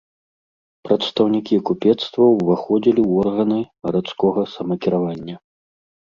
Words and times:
Прадстаўнікі 0.87 1.55
купецтва 1.69 2.23
ўваходзілі 2.35 3.01
ў 3.03 3.33
органы 3.33 3.59
гарадскога 3.89 4.41
самакіравання. 4.55 5.35